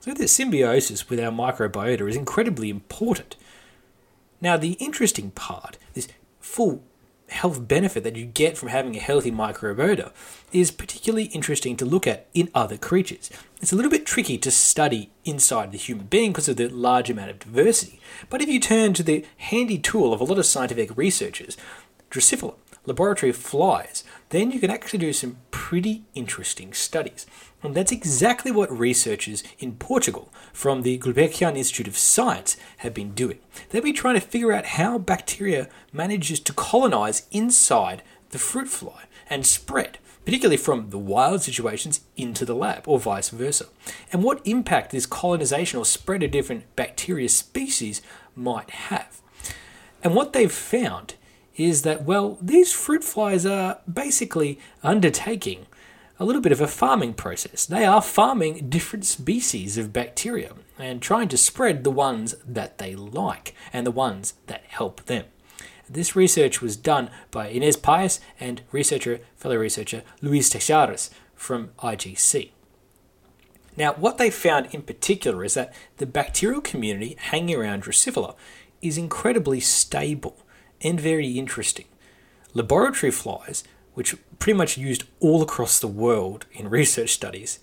So, 0.02 0.14
this 0.14 0.32
symbiosis 0.32 1.10
with 1.10 1.20
our 1.20 1.32
microbiota 1.32 2.10
is 2.10 2.16
incredibly 2.16 2.70
important. 2.70 3.36
Now, 4.42 4.58
the 4.58 4.74
interesting 4.74 5.32
part, 5.32 5.78
this 5.94 6.08
full 6.40 6.84
health 7.30 7.68
benefit 7.68 8.04
that 8.04 8.16
you 8.16 8.26
get 8.26 8.58
from 8.58 8.70
having 8.70 8.96
a 8.96 9.00
healthy 9.00 9.32
microbiota 9.32 10.12
is 10.52 10.72
particularly 10.72 11.26
interesting 11.26 11.78
to 11.78 11.86
look 11.86 12.08
at 12.08 12.28
in 12.34 12.50
other 12.56 12.78
creatures. 12.78 13.30
It's 13.62 13.72
a 13.72 13.76
little 13.76 13.92
bit 13.92 14.06
tricky 14.06 14.38
to 14.40 14.52
study 14.52 15.12
inside 15.26 15.72
the 15.72 15.78
human 15.78 16.08
being 16.08 16.32
because 16.32 16.50
of 16.50 16.58
the 16.58 16.70
large 16.70 17.10
amount 17.10 17.30
of 17.30 17.40
diversity. 17.40 18.00
But 18.30 18.42
if 18.42 18.50
you 18.50 18.60
turn 18.60 18.94
to 18.94 19.04
the 19.04 19.26
handy 19.38 19.78
tool 19.78 20.14
of 20.14 20.22
a 20.22 20.24
lot 20.24 20.40
of 20.40 20.46
scientific 20.46 20.96
researchers, 20.98 21.56
Drosophila, 22.10 22.56
laboratory 22.86 23.32
flies, 23.32 24.04
then 24.30 24.52
you 24.52 24.60
can 24.60 24.72
actually 24.72 25.00
do 25.00 25.14
some 25.14 25.38
pretty 25.70 26.02
interesting 26.16 26.74
studies. 26.74 27.28
And 27.62 27.76
that's 27.76 27.92
exactly 27.92 28.52
what 28.52 28.76
researchers 28.76 29.44
in 29.60 29.74
Portugal 29.74 30.34
from 30.52 30.82
the 30.82 30.98
Gulbenkian 30.98 31.56
Institute 31.56 31.88
of 31.88 31.96
Science 31.96 32.58
have 32.78 32.92
been 32.92 33.12
doing. 33.12 33.38
They've 33.70 33.84
been 33.84 33.94
trying 33.94 34.16
to 34.16 34.20
figure 34.20 34.52
out 34.52 34.66
how 34.66 34.98
bacteria 34.98 35.70
manages 35.94 36.40
to 36.40 36.54
colonize 36.54 37.28
inside 37.30 38.02
the 38.32 38.40
fruit 38.40 38.68
fly 38.68 39.04
and 39.30 39.46
spread, 39.46 40.00
particularly 40.26 40.58
from 40.58 40.90
the 40.90 40.98
wild 40.98 41.44
situations 41.44 42.02
into 42.18 42.46
the 42.46 42.56
lab 42.56 42.88
or 42.88 42.98
vice 42.98 43.30
versa, 43.30 43.68
and 44.12 44.24
what 44.24 44.42
impact 44.46 44.90
this 44.90 45.06
colonization 45.06 45.78
or 45.78 45.86
spread 45.86 46.24
of 46.24 46.32
different 46.32 46.76
bacteria 46.76 47.30
species 47.30 48.02
might 48.36 48.72
have. 48.72 49.22
And 50.04 50.16
what 50.16 50.34
they've 50.34 50.52
found 50.52 51.14
is 51.60 51.82
that, 51.82 52.04
well, 52.04 52.38
these 52.42 52.72
fruit 52.72 53.04
flies 53.04 53.46
are 53.46 53.80
basically 53.92 54.60
undertaking 54.82 55.66
a 56.18 56.26
little 56.26 56.42
bit 56.42 56.52
of 56.52 56.62
a 56.62 56.68
farming 56.68 57.14
process. 57.14 57.66
They 57.66 57.86
are 57.86 58.02
farming 58.02 58.70
different 58.70 59.06
species 59.06 59.78
of 59.78 59.94
bacteria 59.94 60.54
and 60.78 61.02
trying 61.02 61.28
to 61.30 61.38
spread 61.38 61.84
the 61.84 61.92
ones 61.92 62.36
that 62.46 62.78
they 62.78 62.96
like 62.96 63.54
and 63.72 63.86
the 63.86 63.92
ones 63.92 64.34
that 64.48 64.64
help 64.68 65.06
them. 65.06 65.26
This 65.90 66.16
research 66.16 66.62
was 66.62 66.76
done 66.76 67.10
by 67.32 67.52
Inês 67.52 67.82
Pais 67.82 68.20
and 68.40 68.62
researcher, 68.72 69.22
fellow 69.36 69.58
researcher 69.58 70.04
Luis 70.22 70.50
Teixeiras 70.50 71.10
from 71.36 71.70
IGC. 71.80 72.52
Now, 73.76 73.94
what 73.94 74.18
they 74.18 74.30
found 74.30 74.68
in 74.74 74.82
particular 74.82 75.44
is 75.44 75.54
that 75.54 75.74
the 75.98 76.06
bacterial 76.06 76.62
community 76.62 77.16
hanging 77.18 77.56
around 77.56 77.84
Drosophila 77.84 78.36
is 78.82 78.98
incredibly 78.98 79.60
stable 79.60 80.38
and 80.82 81.00
very 81.00 81.38
interesting. 81.38 81.86
Laboratory 82.54 83.12
flies 83.12 83.64
which 84.00 84.14
are 84.14 84.20
pretty 84.40 84.58
much 84.58 84.78
used 84.78 85.04
all 85.20 85.42
across 85.42 85.78
the 85.78 85.88
world 85.88 86.46
in 86.54 86.70
research 86.70 87.10
studies, 87.10 87.60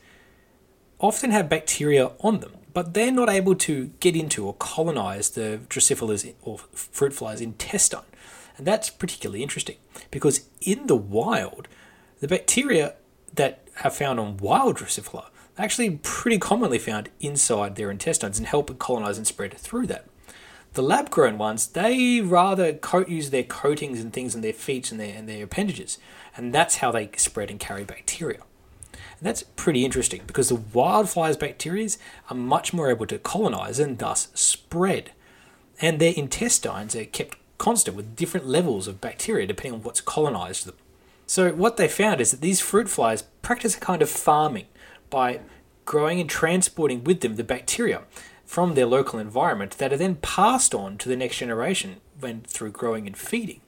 often 1.00 1.30
have 1.30 1.48
bacteria 1.48 2.10
on 2.20 2.40
them, 2.40 2.52
but 2.74 2.92
they're 2.92 3.10
not 3.10 3.30
able 3.30 3.54
to 3.54 3.86
get 4.00 4.14
into 4.14 4.46
or 4.46 4.52
colonize 4.52 5.30
the 5.30 5.60
Drosophila's 5.70 6.26
or 6.42 6.58
fruit 6.58 7.14
fly's 7.14 7.40
intestine. 7.40 8.04
And 8.58 8.66
that's 8.66 8.90
particularly 8.90 9.42
interesting 9.42 9.76
because 10.10 10.46
in 10.60 10.88
the 10.88 10.94
wild, 10.94 11.68
the 12.20 12.28
bacteria 12.28 12.96
that 13.34 13.66
are 13.82 13.90
found 13.90 14.20
on 14.20 14.36
wild 14.36 14.76
Drosophila 14.76 15.24
are 15.24 15.30
actually 15.56 16.00
pretty 16.02 16.38
commonly 16.38 16.78
found 16.78 17.08
inside 17.18 17.76
their 17.76 17.90
intestines 17.90 18.36
and 18.36 18.46
help 18.46 18.78
colonize 18.78 19.16
and 19.16 19.26
spread 19.26 19.54
through 19.54 19.86
that. 19.86 20.04
The 20.76 20.82
lab 20.82 21.08
grown 21.08 21.38
ones, 21.38 21.68
they 21.68 22.20
rather 22.20 22.74
coat, 22.74 23.08
use 23.08 23.30
their 23.30 23.42
coatings 23.42 23.98
and 23.98 24.12
things 24.12 24.34
on 24.34 24.42
their 24.42 24.52
feet 24.52 24.90
and 24.90 25.00
their, 25.00 25.16
and 25.16 25.26
their 25.26 25.44
appendages, 25.44 25.96
and 26.36 26.52
that's 26.52 26.76
how 26.76 26.92
they 26.92 27.08
spread 27.16 27.50
and 27.50 27.58
carry 27.58 27.82
bacteria. 27.82 28.40
And 28.92 29.22
that's 29.22 29.42
pretty 29.42 29.86
interesting 29.86 30.20
because 30.26 30.50
the 30.50 30.56
wildflies' 30.74 31.38
bacteria 31.38 31.88
are 32.28 32.36
much 32.36 32.74
more 32.74 32.90
able 32.90 33.06
to 33.06 33.18
colonize 33.18 33.78
and 33.78 33.98
thus 33.98 34.28
spread. 34.34 35.12
And 35.80 35.98
their 35.98 36.12
intestines 36.14 36.94
are 36.94 37.06
kept 37.06 37.38
constant 37.56 37.96
with 37.96 38.14
different 38.14 38.46
levels 38.46 38.86
of 38.86 39.00
bacteria 39.00 39.46
depending 39.46 39.80
on 39.80 39.82
what's 39.82 40.02
colonized 40.02 40.66
them. 40.66 40.76
So, 41.26 41.52
what 41.54 41.78
they 41.78 41.88
found 41.88 42.20
is 42.20 42.32
that 42.32 42.42
these 42.42 42.60
fruit 42.60 42.90
flies 42.90 43.22
practice 43.40 43.78
a 43.78 43.80
kind 43.80 44.02
of 44.02 44.10
farming 44.10 44.66
by 45.08 45.40
growing 45.86 46.20
and 46.20 46.28
transporting 46.28 47.02
with 47.02 47.22
them 47.22 47.36
the 47.36 47.44
bacteria 47.44 48.02
from 48.46 48.74
their 48.74 48.86
local 48.86 49.18
environment 49.18 49.72
that 49.78 49.92
are 49.92 49.96
then 49.98 50.16
passed 50.16 50.74
on 50.74 50.96
to 50.98 51.08
the 51.08 51.16
next 51.16 51.38
generation 51.38 51.96
when 52.18 52.40
through 52.42 52.70
growing 52.70 53.06
and 53.06 53.16
feeding. 53.16 53.60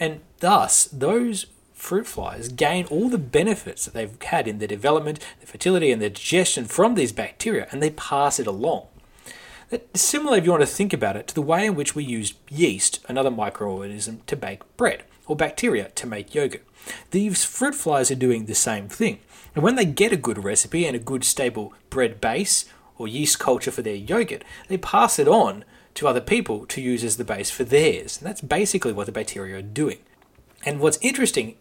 And 0.00 0.20
thus, 0.40 0.84
those 0.86 1.46
fruit 1.72 2.06
flies 2.06 2.48
gain 2.48 2.86
all 2.86 3.08
the 3.08 3.18
benefits 3.18 3.84
that 3.84 3.94
they've 3.94 4.20
had 4.22 4.48
in 4.48 4.58
their 4.58 4.68
development, 4.68 5.20
their 5.38 5.46
fertility, 5.46 5.92
and 5.92 6.02
their 6.02 6.08
digestion 6.08 6.64
from 6.64 6.94
these 6.94 7.12
bacteria, 7.12 7.68
and 7.70 7.82
they 7.82 7.90
pass 7.90 8.40
it 8.40 8.46
along. 8.46 8.86
That's 9.70 10.00
similar, 10.00 10.38
if 10.38 10.44
you 10.44 10.50
want 10.50 10.62
to 10.62 10.66
think 10.66 10.92
about 10.92 11.16
it, 11.16 11.28
to 11.28 11.34
the 11.34 11.42
way 11.42 11.66
in 11.66 11.74
which 11.74 11.94
we 11.94 12.02
use 12.02 12.34
yeast, 12.48 13.04
another 13.08 13.30
microorganism, 13.30 14.24
to 14.26 14.36
bake 14.36 14.62
bread, 14.76 15.04
or 15.26 15.36
bacteria 15.36 15.90
to 15.90 16.06
make 16.06 16.34
yogurt. 16.34 16.64
These 17.10 17.44
fruit 17.44 17.74
flies 17.74 18.10
are 18.10 18.16
doing 18.16 18.46
the 18.46 18.54
same 18.54 18.88
thing. 18.88 19.20
And 19.54 19.62
when 19.62 19.76
they 19.76 19.84
get 19.84 20.12
a 20.12 20.16
good 20.16 20.42
recipe 20.42 20.86
and 20.86 20.96
a 20.96 21.00
good 21.00 21.24
stable 21.24 21.74
bread 21.90 22.20
base 22.20 22.64
or 22.98 23.08
yeast 23.08 23.38
culture 23.38 23.70
for 23.70 23.82
their 23.82 23.94
yogurt, 23.94 24.44
they 24.68 24.76
pass 24.76 25.18
it 25.18 25.28
on 25.28 25.64
to 25.94 26.06
other 26.06 26.20
people 26.20 26.66
to 26.66 26.80
use 26.80 27.02
as 27.02 27.16
the 27.16 27.24
base 27.24 27.50
for 27.50 27.64
theirs. 27.64 28.18
And 28.18 28.26
that's 28.26 28.40
basically 28.40 28.92
what 28.92 29.06
the 29.06 29.12
bacteria 29.12 29.58
are 29.58 29.62
doing. 29.62 29.98
And 30.64 30.80
what's 30.80 30.98
interesting 31.00 31.56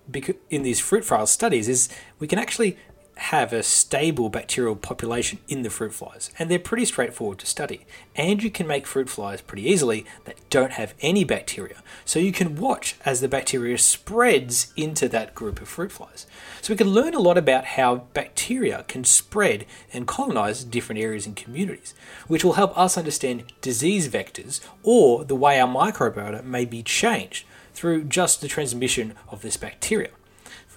in 0.50 0.64
these 0.64 0.80
fruit 0.80 1.06
fly 1.06 1.24
studies 1.26 1.70
is 1.70 1.90
we 2.20 2.28
can 2.28 2.40
actually 2.40 2.78
have 3.18 3.54
a 3.54 3.64
stable 3.64 4.30
bacterial 4.30 4.76
population 4.76 5.40
in 5.48 5.62
the 5.62 5.70
fruit 5.70 5.94
flies, 5.94 6.32
and 6.38 6.50
they're 6.50 6.60
pretty 6.60 6.86
straightforward 6.86 7.40
to 7.40 7.46
study. 7.46 7.86
And 8.16 8.42
you 8.42 8.50
can 8.50 8.68
make 8.68 8.88
fruit 8.88 9.10
flies 9.10 9.42
pretty 9.42 9.68
easily 9.68 10.06
that 10.26 10.38
don't 10.50 10.74
have 10.74 10.94
any 11.02 11.24
bacteria, 11.24 11.84
so 12.06 12.20
you 12.20 12.32
can 12.32 12.56
watch 12.56 12.96
as 13.06 13.22
the 13.22 13.28
bacteria 13.28 13.78
spreads 13.78 14.74
into 14.76 15.08
that 15.10 15.36
group 15.36 15.62
of 15.62 15.68
fruit 15.68 15.92
flies. 15.92 16.26
So 16.62 16.74
we 16.74 16.78
can 16.78 16.90
learn 16.90 17.14
a 17.14 17.20
lot 17.20 17.38
about 17.38 17.66
how 17.66 18.08
bacteria 18.14 18.86
can 18.88 19.04
spread 19.04 19.66
and 19.94 20.08
colonize 20.08 20.64
different 20.64 21.02
areas 21.02 21.26
and 21.26 21.36
communities, 21.36 21.94
which 22.28 22.44
will 22.44 22.54
help 22.54 22.78
us 22.78 22.98
understand 22.98 23.54
disease 23.62 24.10
vectors 24.10 24.62
or 24.84 25.24
the 25.24 25.36
way 25.36 25.60
our 25.60 25.68
microbiota 25.68 26.44
may 26.44 26.66
be 26.66 26.84
changed 26.84 27.46
through 27.74 28.04
just 28.04 28.42
the 28.42 28.48
transmission 28.48 29.14
of 29.30 29.42
this 29.42 29.56
bacteria. 29.56 30.10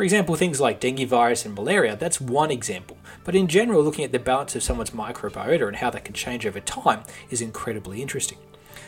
For 0.00 0.04
example, 0.04 0.34
things 0.34 0.62
like 0.62 0.80
dengue 0.80 1.06
virus 1.06 1.44
and 1.44 1.54
malaria, 1.54 1.94
that's 1.94 2.22
one 2.22 2.50
example. 2.50 2.96
But 3.22 3.34
in 3.34 3.48
general, 3.48 3.82
looking 3.82 4.02
at 4.02 4.12
the 4.12 4.18
balance 4.18 4.56
of 4.56 4.62
someone's 4.62 4.92
microbiota 4.92 5.68
and 5.68 5.76
how 5.76 5.90
that 5.90 6.06
can 6.06 6.14
change 6.14 6.46
over 6.46 6.58
time 6.58 7.02
is 7.28 7.42
incredibly 7.42 8.00
interesting. 8.00 8.38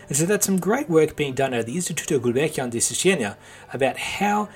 And 0.09 0.17
so 0.17 0.25
that's 0.25 0.47
some 0.47 0.59
great 0.59 0.89
work 0.89 1.15
being 1.15 1.35
done 1.35 1.53
at 1.53 1.67
the 1.67 1.77
Instituto 1.77 2.19
Gulbenkian 2.19 2.71
de 2.71 2.79
Ciencia 2.79 3.37
about 3.75 3.99
how 3.99 4.49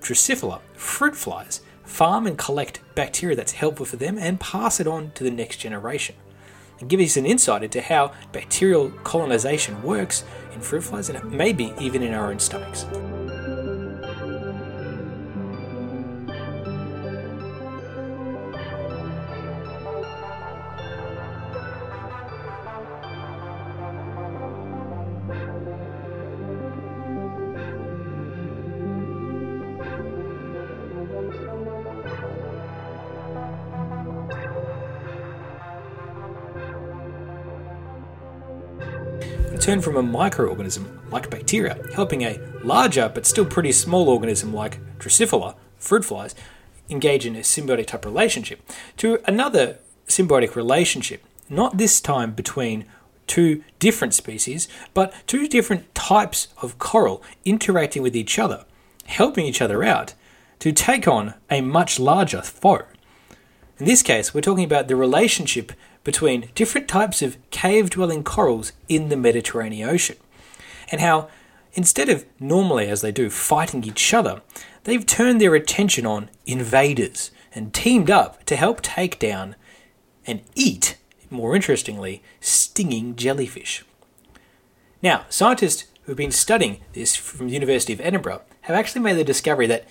Drosophila, 0.00 0.60
fruit 0.74 1.16
flies, 1.16 1.60
farm 1.82 2.24
and 2.28 2.38
collect 2.38 2.78
bacteria 2.94 3.34
that's 3.34 3.50
helpful 3.50 3.86
for 3.86 3.96
them 3.96 4.16
and 4.16 4.38
pass 4.38 4.78
it 4.78 4.86
on 4.86 5.10
to 5.16 5.24
the 5.24 5.30
next 5.32 5.56
generation. 5.56 6.14
And 6.78 6.88
give 6.88 7.00
us 7.00 7.16
an 7.16 7.26
insight 7.26 7.64
into 7.64 7.80
how 7.80 8.12
bacterial 8.30 8.90
colonization 9.02 9.82
works 9.82 10.22
in 10.54 10.60
fruit 10.60 10.82
flies 10.82 11.10
and 11.10 11.32
maybe 11.32 11.74
even 11.80 12.00
in 12.00 12.14
our 12.14 12.30
own 12.30 12.38
stomachs. 12.38 12.86
Turn 39.60 39.82
from 39.82 39.96
a 39.96 40.02
microorganism 40.02 40.86
like 41.12 41.28
bacteria, 41.28 41.78
helping 41.94 42.22
a 42.22 42.40
larger 42.64 43.10
but 43.14 43.26
still 43.26 43.44
pretty 43.44 43.72
small 43.72 44.08
organism 44.08 44.54
like 44.54 44.80
Drosophila, 44.98 45.54
fruit 45.78 46.04
flies, 46.04 46.34
engage 46.88 47.26
in 47.26 47.36
a 47.36 47.40
symbiotic 47.40 47.86
type 47.86 48.06
relationship, 48.06 48.60
to 48.96 49.20
another 49.26 49.78
symbiotic 50.08 50.56
relationship, 50.56 51.22
not 51.50 51.76
this 51.76 52.00
time 52.00 52.32
between 52.32 52.86
two 53.26 53.62
different 53.78 54.14
species, 54.14 54.66
but 54.94 55.12
two 55.26 55.46
different 55.46 55.94
types 55.94 56.48
of 56.62 56.78
coral 56.78 57.22
interacting 57.44 58.02
with 58.02 58.16
each 58.16 58.38
other, 58.38 58.64
helping 59.04 59.44
each 59.44 59.60
other 59.60 59.84
out 59.84 60.14
to 60.58 60.72
take 60.72 61.06
on 61.06 61.34
a 61.50 61.60
much 61.60 62.00
larger 62.00 62.40
foe. 62.40 62.86
In 63.78 63.86
this 63.86 64.02
case, 64.02 64.32
we're 64.32 64.40
talking 64.40 64.64
about 64.64 64.88
the 64.88 64.96
relationship 64.96 65.72
between 66.04 66.50
different 66.54 66.88
types 66.88 67.22
of 67.22 67.38
cave 67.50 67.90
dwelling 67.90 68.24
corals 68.24 68.72
in 68.88 69.08
the 69.08 69.16
Mediterranean 69.16 69.88
Ocean, 69.88 70.16
and 70.90 71.00
how 71.00 71.28
instead 71.74 72.08
of 72.08 72.24
normally, 72.38 72.88
as 72.88 73.00
they 73.00 73.12
do, 73.12 73.30
fighting 73.30 73.84
each 73.84 74.12
other, 74.12 74.42
they've 74.84 75.06
turned 75.06 75.40
their 75.40 75.54
attention 75.54 76.06
on 76.06 76.30
invaders 76.46 77.30
and 77.54 77.74
teamed 77.74 78.10
up 78.10 78.44
to 78.44 78.56
help 78.56 78.80
take 78.80 79.18
down 79.18 79.56
and 80.26 80.40
eat, 80.54 80.96
more 81.30 81.54
interestingly, 81.54 82.22
stinging 82.40 83.16
jellyfish. 83.16 83.84
Now, 85.02 85.24
scientists 85.28 85.84
who've 86.02 86.16
been 86.16 86.32
studying 86.32 86.80
this 86.92 87.16
from 87.16 87.48
the 87.48 87.54
University 87.54 87.92
of 87.92 88.00
Edinburgh 88.00 88.42
have 88.62 88.76
actually 88.76 89.02
made 89.02 89.16
the 89.16 89.24
discovery 89.24 89.66
that 89.66 89.86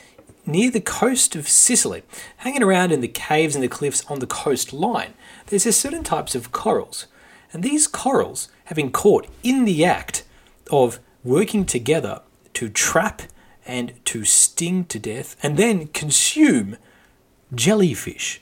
near 0.45 0.71
the 0.71 0.81
coast 0.81 1.35
of 1.35 1.47
Sicily, 1.47 2.03
hanging 2.37 2.63
around 2.63 2.91
in 2.91 3.01
the 3.01 3.07
caves 3.07 3.55
and 3.55 3.63
the 3.63 3.67
cliffs 3.67 4.03
on 4.07 4.19
the 4.19 4.27
coastline, 4.27 5.13
there's 5.49 5.65
a 5.65 5.73
certain 5.73 6.03
types 6.03 6.35
of 6.35 6.51
corals. 6.51 7.07
And 7.51 7.63
these 7.63 7.87
corals 7.87 8.49
have 8.65 8.75
been 8.75 8.91
caught 8.91 9.27
in 9.43 9.65
the 9.65 9.83
act 9.83 10.23
of 10.71 10.99
working 11.23 11.65
together 11.65 12.21
to 12.53 12.69
trap 12.69 13.23
and 13.65 13.93
to 14.05 14.25
sting 14.25 14.85
to 14.85 14.99
death 14.99 15.35
and 15.41 15.57
then 15.57 15.87
consume 15.87 16.77
jellyfish. 17.53 18.41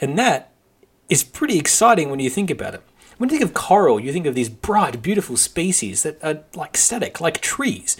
And 0.00 0.18
that 0.18 0.52
is 1.08 1.24
pretty 1.24 1.58
exciting 1.58 2.10
when 2.10 2.20
you 2.20 2.30
think 2.30 2.50
about 2.50 2.74
it. 2.74 2.82
When 3.16 3.30
you 3.30 3.38
think 3.38 3.48
of 3.48 3.54
coral, 3.54 4.00
you 4.00 4.12
think 4.12 4.26
of 4.26 4.34
these 4.34 4.48
bright, 4.48 5.00
beautiful 5.00 5.36
species 5.36 6.02
that 6.02 6.22
are 6.22 6.40
like 6.54 6.76
static, 6.76 7.20
like 7.20 7.40
trees. 7.40 7.96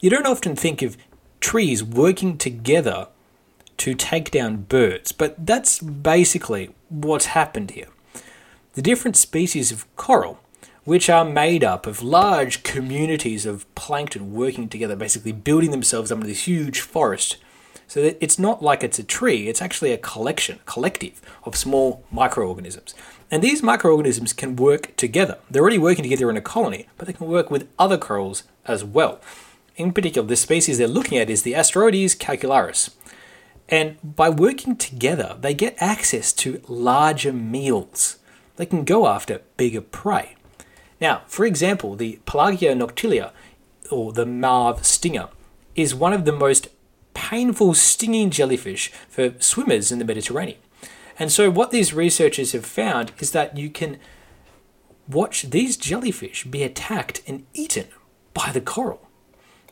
You 0.00 0.10
don't 0.10 0.26
often 0.26 0.56
think 0.56 0.80
of 0.80 0.96
trees 1.40 1.82
working 1.84 2.38
together 2.38 3.08
to 3.78 3.94
take 3.94 4.30
down 4.30 4.62
birds, 4.62 5.12
but 5.12 5.46
that's 5.46 5.80
basically 5.80 6.70
what's 6.88 7.26
happened 7.26 7.72
here. 7.72 7.88
The 8.74 8.82
different 8.82 9.16
species 9.16 9.70
of 9.70 9.86
coral, 9.96 10.40
which 10.84 11.08
are 11.08 11.24
made 11.24 11.64
up 11.64 11.86
of 11.86 12.02
large 12.02 12.62
communities 12.62 13.46
of 13.46 13.72
plankton 13.74 14.32
working 14.32 14.68
together, 14.68 14.96
basically 14.96 15.32
building 15.32 15.70
themselves 15.70 16.12
up 16.12 16.16
into 16.16 16.28
this 16.28 16.46
huge 16.46 16.80
forest, 16.80 17.38
so 17.86 18.02
that 18.02 18.16
it's 18.22 18.38
not 18.38 18.62
like 18.62 18.82
it's 18.82 18.98
a 18.98 19.04
tree, 19.04 19.48
it's 19.48 19.62
actually 19.62 19.92
a 19.92 19.98
collection, 19.98 20.58
collective 20.66 21.20
of 21.44 21.56
small 21.56 22.04
microorganisms. 22.10 22.94
And 23.30 23.42
these 23.42 23.62
microorganisms 23.62 24.32
can 24.32 24.56
work 24.56 24.94
together. 24.96 25.38
They're 25.50 25.62
already 25.62 25.78
working 25.78 26.02
together 26.02 26.30
in 26.30 26.36
a 26.36 26.42
colony, 26.42 26.86
but 26.96 27.06
they 27.06 27.12
can 27.12 27.26
work 27.26 27.50
with 27.50 27.68
other 27.78 27.98
corals 27.98 28.44
as 28.66 28.84
well. 28.84 29.20
In 29.76 29.92
particular, 29.92 30.26
the 30.26 30.36
species 30.36 30.78
they're 30.78 30.86
looking 30.86 31.18
at 31.18 31.30
is 31.30 31.42
the 31.42 31.52
Astroides 31.52 32.16
calycularis. 32.16 32.90
And 33.68 33.96
by 34.02 34.28
working 34.28 34.76
together, 34.76 35.36
they 35.40 35.54
get 35.54 35.76
access 35.78 36.32
to 36.34 36.62
larger 36.68 37.32
meals. 37.32 38.18
They 38.56 38.66
can 38.66 38.84
go 38.84 39.06
after 39.06 39.42
bigger 39.56 39.80
prey. 39.80 40.36
Now, 41.00 41.22
for 41.26 41.44
example, 41.44 41.96
the 41.96 42.20
Pelagia 42.26 42.74
noctiluca, 42.74 43.32
or 43.90 44.12
the 44.12 44.26
mauve 44.26 44.84
stinger, 44.84 45.28
is 45.74 45.94
one 45.94 46.12
of 46.12 46.24
the 46.24 46.32
most 46.32 46.68
painful 47.14 47.74
stinging 47.74 48.30
jellyfish 48.30 48.92
for 49.08 49.34
swimmers 49.38 49.90
in 49.90 49.98
the 49.98 50.04
Mediterranean. 50.04 50.58
And 51.18 51.30
so, 51.30 51.50
what 51.50 51.70
these 51.70 51.94
researchers 51.94 52.52
have 52.52 52.66
found 52.66 53.12
is 53.18 53.30
that 53.32 53.56
you 53.56 53.70
can 53.70 53.98
watch 55.08 55.42
these 55.42 55.76
jellyfish 55.76 56.44
be 56.44 56.62
attacked 56.62 57.22
and 57.26 57.46
eaten 57.54 57.86
by 58.32 58.50
the 58.52 58.60
coral. 58.60 59.03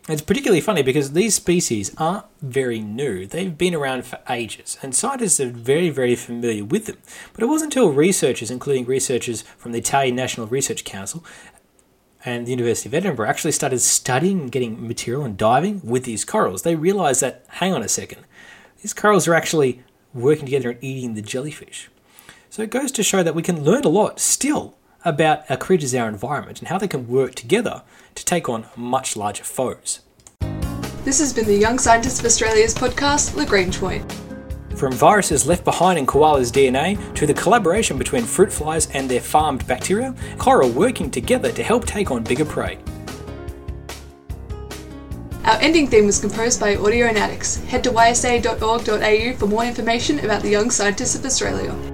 It's 0.09 0.23
particularly 0.23 0.61
funny 0.61 0.82
because 0.82 1.12
these 1.12 1.37
species 1.37 1.94
aren't 1.97 2.25
very 2.40 2.80
new. 2.80 3.25
They've 3.25 3.56
been 3.56 3.75
around 3.75 4.04
for 4.04 4.18
ages, 4.28 4.76
and 4.82 4.97
scientists 4.97 5.38
are 5.38 5.49
very, 5.49 5.90
very 5.90 6.16
familiar 6.16 6.64
with 6.64 6.87
them. 6.87 6.99
But 7.32 7.44
it 7.44 7.47
wasn't 7.47 7.73
until 7.73 7.92
researchers, 7.92 8.50
including 8.50 8.85
researchers 8.85 9.42
from 9.42 9.71
the 9.71 9.78
Italian 9.78 10.16
National 10.16 10.49
Research 10.49 10.82
Council 10.82 11.25
and 12.25 12.47
the 12.47 12.50
University 12.50 12.88
of 12.88 12.94
Edinburgh, 12.94 13.28
actually 13.28 13.52
started 13.52 13.80
studying 13.80 14.40
and 14.40 14.52
getting 14.52 14.87
material 14.87 15.25
and 15.25 15.37
diving 15.37 15.80
with 15.85 16.04
these 16.04 16.25
corals, 16.25 16.62
they 16.62 16.75
realised 16.75 17.21
that, 17.21 17.44
hang 17.49 17.73
on 17.73 17.82
a 17.82 17.88
second, 17.88 18.25
these 18.80 18.94
corals 18.94 19.28
are 19.28 19.35
actually 19.35 19.82
working 20.12 20.47
together 20.47 20.71
and 20.71 20.82
eating 20.82 21.14
the 21.14 21.23
jellyfish. 21.23 21.88
So 22.50 22.62
it 22.62 22.71
goes 22.71 22.90
to 22.92 23.02
show 23.02 23.23
that 23.23 23.35
we 23.35 23.42
can 23.42 23.64
learn 23.64 23.85
a 23.85 23.88
lot 23.88 24.18
still 24.18 24.76
about 25.04 25.50
our 25.50 25.57
creatures, 25.57 25.94
our 25.94 26.09
environment, 26.09 26.59
and 26.61 26.68
how 26.68 26.79
they 26.79 26.88
can 26.88 27.09
work 27.09 27.35
together 27.35 27.83
to 28.14 28.24
take 28.24 28.48
on 28.48 28.66
much 28.77 29.16
larger 29.16 29.44
foes. 29.44 30.00
This 31.05 31.18
has 31.18 31.33
been 31.33 31.46
the 31.46 31.57
Young 31.57 31.79
Scientists 31.79 32.20
of 32.20 32.27
Australia's 32.27 32.74
podcast, 32.74 33.35
Lagrange 33.35 33.79
Point. 33.81 34.11
From 34.77 34.92
viruses 34.92 35.46
left 35.46 35.64
behind 35.64 35.98
in 35.98 36.07
koalas' 36.07 36.50
DNA 36.50 37.14
to 37.14 37.27
the 37.27 37.35
collaboration 37.35 37.98
between 37.98 38.24
fruit 38.24 38.53
flies 38.53 38.90
and 38.92 39.11
their 39.11 39.20
farmed 39.20 39.66
bacteria, 39.66 40.14
coral 40.38 40.70
working 40.70 41.11
together 41.11 41.53
to 41.53 41.62
help 41.62 41.87
take 41.87 42.11
on 42.11 42.22
bigger 42.22 42.44
prey. 42.44 42.79
Our 45.44 45.59
ending 45.61 45.88
theme 45.88 46.07
was 46.07 46.20
composed 46.20 46.61
by 46.61 46.77
Audionautics. 46.77 47.64
Head 47.66 47.83
to 47.85 47.90
ysa.org.au 47.90 49.37
for 49.37 49.46
more 49.46 49.64
information 49.64 50.20
about 50.20 50.42
the 50.42 50.50
Young 50.50 50.70
Scientists 50.70 51.16
of 51.16 51.27
Australia. 51.27 51.91